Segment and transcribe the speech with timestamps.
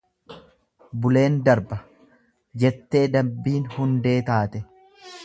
[1.03, 1.77] Buleen darba,
[2.65, 4.65] jettee dambiin hundee taate.